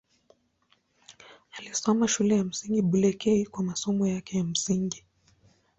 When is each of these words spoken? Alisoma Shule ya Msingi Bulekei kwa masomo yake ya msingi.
Alisoma 1.59 2.07
Shule 2.07 2.35
ya 2.37 2.43
Msingi 2.43 2.81
Bulekei 2.81 3.45
kwa 3.45 3.63
masomo 3.63 4.07
yake 4.07 4.37
ya 4.37 4.43
msingi. 4.43 5.05